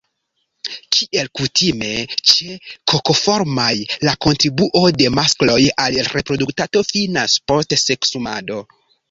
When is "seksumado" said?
7.85-8.61